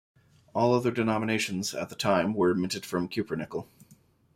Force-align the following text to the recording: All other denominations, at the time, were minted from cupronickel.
All 0.55 0.73
other 0.73 0.89
denominations, 0.89 1.75
at 1.75 1.89
the 1.89 1.95
time, 1.95 2.33
were 2.33 2.55
minted 2.55 2.87
from 2.87 3.07
cupronickel. 3.07 3.67